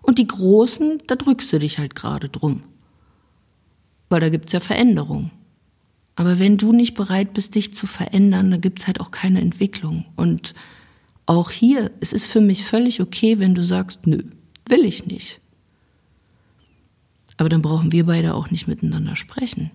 Und 0.00 0.19
die 0.19 0.26
großen, 0.26 0.99
da 1.07 1.14
drückst 1.14 1.52
du 1.52 1.59
dich 1.61 1.78
halt 1.78 1.95
gerade 1.95 2.28
drum. 2.28 2.62
Weil 4.12 4.21
da 4.21 4.28
gibt's 4.28 4.52
ja 4.52 4.61
Veränderungen. 4.61 5.31
Aber 6.16 6.38
wenn 6.38 6.59
du 6.59 6.75
nicht 6.75 6.92
bereit 6.92 7.33
bist, 7.33 7.54
dich 7.54 7.73
zu 7.73 7.87
verändern, 7.87 8.50
dann 8.50 8.61
gibt's 8.61 8.87
halt 8.87 9.00
auch 9.00 9.11
keine 9.11 9.40
Entwicklung. 9.40 10.04
Und 10.16 10.52
auch 11.25 11.50
hier, 11.50 11.90
es 12.00 12.12
ist 12.12 12.26
für 12.26 12.42
mich 12.42 12.62
völlig 12.62 13.00
okay, 13.00 13.38
wenn 13.38 13.54
du 13.54 13.64
sagst, 13.64 14.07
nö, 14.07 14.23
will 14.69 14.85
ich 14.85 15.07
nicht. 15.07 15.40
Aber 17.38 17.49
dann 17.49 17.62
brauchen 17.62 17.90
wir 17.90 18.04
beide 18.04 18.35
auch 18.35 18.50
nicht 18.50 18.69
miteinander 18.69 19.16
sprechen. 19.16 19.71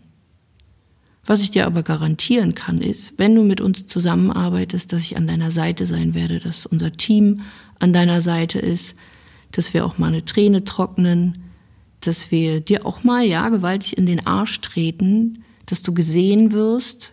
Was 1.25 1.41
ich 1.41 1.49
dir 1.49 1.65
aber 1.65 1.81
garantieren 1.81 2.53
kann, 2.53 2.79
ist, 2.79 3.15
wenn 3.17 3.33
du 3.33 3.41
mit 3.41 3.59
uns 3.59 3.87
zusammenarbeitest, 3.87 4.93
dass 4.93 5.01
ich 5.01 5.17
an 5.17 5.25
deiner 5.25 5.49
Seite 5.49 5.87
sein 5.87 6.13
werde, 6.13 6.37
dass 6.37 6.67
unser 6.67 6.91
Team 6.91 7.41
an 7.79 7.91
deiner 7.91 8.21
Seite 8.21 8.59
ist, 8.59 8.93
dass 9.51 9.73
wir 9.73 9.83
auch 9.83 9.97
mal 9.97 10.09
eine 10.09 10.25
Träne 10.25 10.63
trocknen, 10.63 11.46
dass 12.01 12.31
wir 12.31 12.61
dir 12.61 12.85
auch 12.85 13.03
mal, 13.03 13.25
ja, 13.25 13.49
gewaltig 13.49 13.97
in 13.97 14.05
den 14.05 14.25
Arsch 14.25 14.61
treten, 14.61 15.43
dass 15.65 15.81
du 15.81 15.93
gesehen 15.93 16.51
wirst 16.51 17.11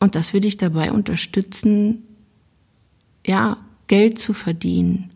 und 0.00 0.14
dass 0.14 0.32
wir 0.32 0.40
dich 0.40 0.56
dabei 0.56 0.92
unterstützen, 0.92 2.02
ja, 3.26 3.58
Geld 3.86 4.18
zu 4.18 4.32
verdienen, 4.32 5.10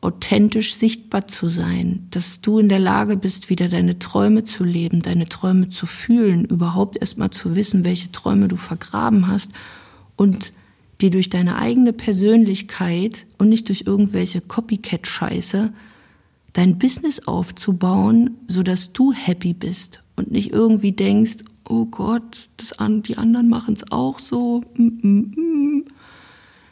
authentisch 0.00 0.74
sichtbar 0.74 1.28
zu 1.28 1.48
sein, 1.48 2.06
dass 2.10 2.40
du 2.40 2.58
in 2.58 2.68
der 2.68 2.78
Lage 2.78 3.16
bist, 3.16 3.50
wieder 3.50 3.68
deine 3.68 3.98
Träume 3.98 4.44
zu 4.44 4.64
leben, 4.64 5.02
deine 5.02 5.28
Träume 5.28 5.68
zu 5.68 5.86
fühlen, 5.86 6.44
überhaupt 6.44 6.98
erstmal 7.00 7.30
zu 7.30 7.54
wissen, 7.54 7.84
welche 7.84 8.10
Träume 8.10 8.48
du 8.48 8.56
vergraben 8.56 9.28
hast 9.28 9.50
und 10.16 10.52
die 11.00 11.10
durch 11.10 11.30
deine 11.30 11.56
eigene 11.56 11.92
Persönlichkeit 11.92 13.26
und 13.38 13.48
nicht 13.48 13.68
durch 13.68 13.84
irgendwelche 13.86 14.40
Copycat-Scheiße 14.40 15.72
dein 16.52 16.78
Business 16.78 17.26
aufzubauen, 17.26 18.36
so 18.46 18.62
dass 18.62 18.92
du 18.92 19.12
happy 19.12 19.54
bist 19.54 20.02
und 20.16 20.30
nicht 20.30 20.52
irgendwie 20.52 20.92
denkst, 20.92 21.38
oh 21.68 21.86
Gott, 21.86 22.48
das 22.56 22.72
an, 22.72 23.02
die 23.02 23.16
anderen 23.16 23.48
machen 23.48 23.74
es 23.74 23.90
auch 23.92 24.18
so, 24.18 24.62
mm, 24.74 24.82
mm, 24.82 25.34
mm, 25.36 25.84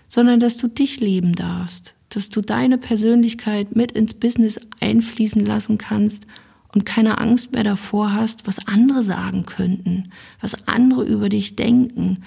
sondern 0.09 0.41
dass 0.41 0.57
du 0.57 0.69
dich 0.69 1.01
leben 1.01 1.35
darfst, 1.35 1.95
dass 2.09 2.29
du 2.31 2.41
deine 2.41 2.79
Persönlichkeit 2.79 3.77
mit 3.77 3.93
ins 3.93 4.15
Business 4.15 4.59
einfließen 4.81 5.45
lassen 5.45 5.79
kannst 5.79 6.27
und 6.75 6.85
keine 6.85 7.19
Angst 7.19 7.53
mehr 7.53 7.65
davor 7.65 8.13
hast, 8.13 8.47
was 8.47 8.67
andere 8.67 9.03
sagen 9.03 9.47
könnten, 9.47 10.11
was 10.41 10.67
andere 10.67 11.05
über 11.05 11.29
dich 11.29 11.57
denken, 11.57 12.25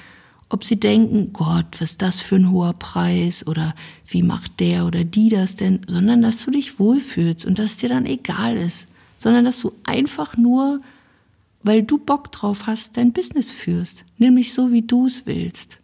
ob 0.51 0.65
sie 0.65 0.79
denken, 0.79 1.31
Gott, 1.31 1.79
was 1.79 1.91
ist 1.91 2.01
das 2.01 2.19
für 2.19 2.35
ein 2.35 2.51
hoher 2.51 2.73
Preis 2.73 3.47
oder 3.47 3.73
wie 4.05 4.21
macht 4.21 4.59
der 4.59 4.85
oder 4.85 5.03
die 5.03 5.29
das 5.29 5.55
denn, 5.55 5.81
sondern 5.87 6.21
dass 6.21 6.43
du 6.43 6.51
dich 6.51 6.77
wohlfühlst 6.77 7.45
und 7.45 7.57
dass 7.57 7.71
es 7.71 7.77
dir 7.77 7.89
dann 7.89 8.05
egal 8.05 8.57
ist, 8.57 8.87
sondern 9.17 9.45
dass 9.45 9.61
du 9.61 9.71
einfach 9.85 10.35
nur, 10.35 10.79
weil 11.63 11.83
du 11.83 11.97
Bock 11.97 12.31
drauf 12.31 12.67
hast, 12.67 12.97
dein 12.97 13.13
Business 13.13 13.49
führst, 13.49 14.03
nämlich 14.17 14.53
so, 14.53 14.71
wie 14.71 14.81
du 14.81 15.07
es 15.07 15.25
willst. 15.25 15.79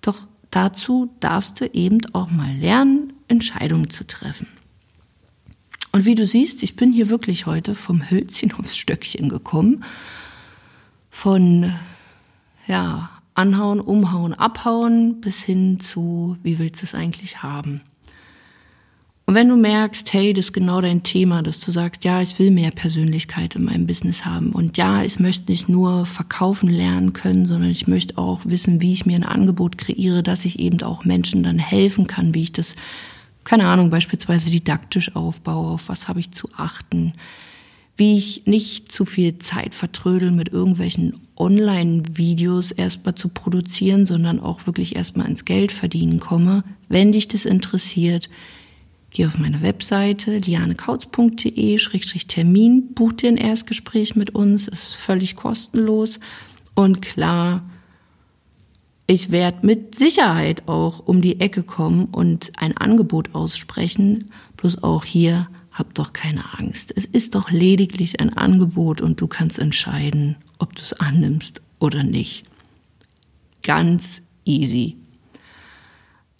Doch 0.00 0.26
dazu 0.50 1.10
darfst 1.20 1.60
du 1.60 1.66
eben 1.74 1.98
auch 2.14 2.30
mal 2.30 2.54
lernen, 2.56 3.12
Entscheidungen 3.28 3.90
zu 3.90 4.06
treffen. 4.06 4.46
Und 5.92 6.04
wie 6.04 6.14
du 6.14 6.24
siehst, 6.24 6.62
ich 6.62 6.76
bin 6.76 6.92
hier 6.92 7.10
wirklich 7.10 7.46
heute 7.46 7.74
vom 7.74 8.10
Hölzchen 8.10 8.52
aufs 8.54 8.76
Stöckchen 8.76 9.28
gekommen, 9.28 9.84
von, 11.10 11.72
ja, 12.66 13.10
anhauen, 13.34 13.80
umhauen, 13.80 14.34
abhauen, 14.34 15.20
bis 15.20 15.42
hin 15.42 15.80
zu, 15.80 16.36
wie 16.42 16.58
willst 16.58 16.82
du 16.82 16.86
es 16.86 16.94
eigentlich 16.94 17.42
haben? 17.42 17.82
Und 19.30 19.36
wenn 19.36 19.48
du 19.48 19.56
merkst, 19.56 20.12
hey, 20.12 20.32
das 20.32 20.46
ist 20.46 20.52
genau 20.52 20.80
dein 20.80 21.04
Thema, 21.04 21.40
dass 21.40 21.60
du 21.60 21.70
sagst, 21.70 22.04
ja, 22.04 22.20
ich 22.20 22.40
will 22.40 22.50
mehr 22.50 22.72
Persönlichkeit 22.72 23.54
in 23.54 23.62
meinem 23.62 23.86
Business 23.86 24.24
haben 24.24 24.50
und 24.50 24.76
ja, 24.76 25.04
ich 25.04 25.20
möchte 25.20 25.52
nicht 25.52 25.68
nur 25.68 26.04
verkaufen 26.04 26.68
lernen 26.68 27.12
können, 27.12 27.46
sondern 27.46 27.70
ich 27.70 27.86
möchte 27.86 28.18
auch 28.18 28.40
wissen, 28.42 28.80
wie 28.80 28.92
ich 28.92 29.06
mir 29.06 29.14
ein 29.14 29.22
Angebot 29.22 29.78
kreiere, 29.78 30.24
dass 30.24 30.44
ich 30.44 30.58
eben 30.58 30.82
auch 30.82 31.04
Menschen 31.04 31.44
dann 31.44 31.60
helfen 31.60 32.08
kann, 32.08 32.34
wie 32.34 32.42
ich 32.42 32.50
das, 32.50 32.74
keine 33.44 33.66
Ahnung, 33.66 33.88
beispielsweise 33.88 34.50
didaktisch 34.50 35.14
aufbaue, 35.14 35.74
auf 35.74 35.88
was 35.88 36.08
habe 36.08 36.18
ich 36.18 36.32
zu 36.32 36.48
achten, 36.56 37.12
wie 38.00 38.16
ich 38.16 38.46
nicht 38.46 38.90
zu 38.90 39.04
viel 39.04 39.38
Zeit 39.38 39.74
vertrödel 39.74 40.30
mit 40.30 40.48
irgendwelchen 40.48 41.20
Online-Videos 41.36 42.72
erstmal 42.72 43.14
zu 43.14 43.28
produzieren, 43.28 44.06
sondern 44.06 44.40
auch 44.40 44.66
wirklich 44.66 44.96
erstmal 44.96 45.28
ins 45.28 45.44
Geld 45.44 45.70
verdienen 45.70 46.18
komme. 46.18 46.64
Wenn 46.88 47.12
dich 47.12 47.28
das 47.28 47.44
interessiert, 47.44 48.30
geh 49.10 49.26
auf 49.26 49.36
meine 49.36 49.60
Webseite 49.60 50.38
lianekautz.de-termin, 50.38 52.94
buch 52.94 53.12
dir 53.12 53.28
ein 53.28 53.36
Erstgespräch 53.36 54.16
mit 54.16 54.34
uns, 54.34 54.66
ist 54.66 54.94
völlig 54.94 55.36
kostenlos 55.36 56.20
und 56.74 57.02
klar, 57.02 57.68
ich 59.06 59.30
werde 59.30 59.66
mit 59.66 59.94
Sicherheit 59.94 60.66
auch 60.68 61.06
um 61.06 61.20
die 61.20 61.38
Ecke 61.38 61.62
kommen 61.62 62.06
und 62.06 62.50
ein 62.56 62.78
Angebot 62.78 63.34
aussprechen, 63.34 64.30
bloß 64.56 64.82
auch 64.82 65.04
hier 65.04 65.48
hab 65.80 65.94
doch 65.94 66.12
keine 66.12 66.44
Angst. 66.58 66.92
Es 66.94 67.04
ist 67.04 67.34
doch 67.34 67.50
lediglich 67.50 68.20
ein 68.20 68.32
Angebot 68.32 69.00
und 69.00 69.20
du 69.20 69.26
kannst 69.26 69.58
entscheiden, 69.58 70.36
ob 70.58 70.76
du 70.76 70.82
es 70.82 70.92
annimmst 70.92 71.62
oder 71.80 72.04
nicht. 72.04 72.44
Ganz 73.62 74.22
easy. 74.44 74.96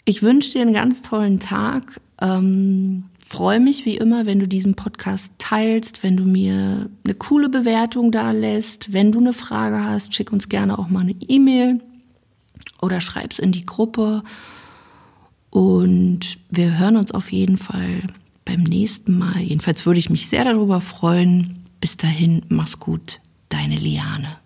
Ich 0.05 0.23
wünsche 0.23 0.53
dir 0.53 0.61
einen 0.61 0.73
ganz 0.73 1.01
tollen 1.01 1.39
Tag. 1.39 1.99
Ähm, 2.21 3.05
Freue 3.23 3.59
mich 3.59 3.85
wie 3.85 3.97
immer, 3.97 4.25
wenn 4.25 4.39
du 4.39 4.47
diesen 4.47 4.75
Podcast 4.75 5.31
teilst, 5.37 6.01
wenn 6.01 6.17
du 6.17 6.23
mir 6.23 6.89
eine 7.03 7.13
coole 7.13 7.49
Bewertung 7.49 8.11
da 8.11 8.31
lässt. 8.31 8.93
Wenn 8.93 9.11
du 9.11 9.19
eine 9.19 9.33
Frage 9.33 9.83
hast, 9.83 10.15
schick 10.15 10.33
uns 10.33 10.49
gerne 10.49 10.77
auch 10.79 10.89
mal 10.89 11.01
eine 11.01 11.15
E-Mail 11.27 11.79
oder 12.81 12.99
schreib's 12.99 13.37
in 13.37 13.51
die 13.51 13.65
Gruppe. 13.65 14.23
Und 15.51 16.39
wir 16.49 16.79
hören 16.79 16.97
uns 16.97 17.11
auf 17.11 17.31
jeden 17.31 17.57
Fall 17.57 18.07
beim 18.51 18.63
nächsten 18.63 19.17
Mal. 19.17 19.41
Jedenfalls 19.41 19.85
würde 19.85 19.99
ich 19.99 20.09
mich 20.09 20.27
sehr 20.27 20.43
darüber 20.43 20.81
freuen. 20.81 21.65
Bis 21.79 21.95
dahin, 21.95 22.41
mach's 22.49 22.79
gut, 22.79 23.21
deine 23.49 23.75
Liane. 23.75 24.40